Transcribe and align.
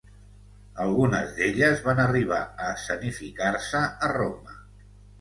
Algunes 0.85 1.29
d'elles 1.41 1.85
van 1.89 2.03
arribar 2.05 2.41
a 2.47 2.73
escenificar-se 2.79 3.87
a 4.09 4.15
Roma. 4.19 4.61